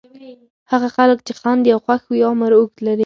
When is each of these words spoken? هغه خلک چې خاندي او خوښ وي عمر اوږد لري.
هغه 0.71 0.87
خلک 0.97 1.19
چې 1.27 1.33
خاندي 1.41 1.69
او 1.75 1.79
خوښ 1.85 2.01
وي 2.07 2.21
عمر 2.29 2.51
اوږد 2.55 2.79
لري. 2.87 2.99